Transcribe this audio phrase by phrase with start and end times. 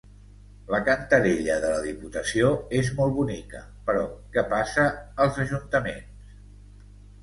[0.75, 2.49] La cantarella de la diputació
[2.81, 4.91] és molt bonica, però què passa
[5.25, 6.39] als ajuntaments?